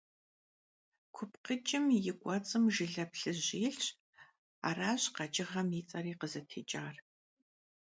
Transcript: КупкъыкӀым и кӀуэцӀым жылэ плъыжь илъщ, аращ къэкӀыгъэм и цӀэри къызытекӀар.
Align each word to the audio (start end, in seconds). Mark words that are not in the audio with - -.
КупкъыкӀым 1.15 1.85
и 1.97 1.99
кӀуэцӀым 2.19 2.63
жылэ 2.73 3.05
плъыжь 3.11 3.49
илъщ, 3.67 3.85
аращ 4.67 5.03
къэкӀыгъэм 5.15 5.67
и 5.79 5.81
цӀэри 5.87 6.13
къызытекӀар. 6.19 6.95